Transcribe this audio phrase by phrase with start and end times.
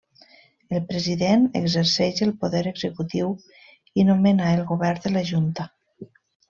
[0.77, 3.31] El President exerceix el poder executiu
[4.05, 5.73] i nomena el Govern de la Junta.